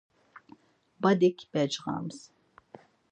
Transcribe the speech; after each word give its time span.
Badik 1.01 1.39
becğams. 1.53 2.19